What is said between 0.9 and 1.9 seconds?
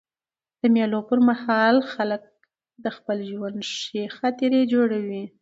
پر مهال